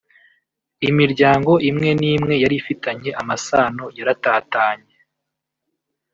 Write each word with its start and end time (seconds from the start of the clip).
Imiryango 0.89 1.51
imwe 1.69 1.89
n’imwe 1.99 2.33
yarifitanye 2.43 3.09
amasano 3.21 3.83
yaratatanye 3.97 4.93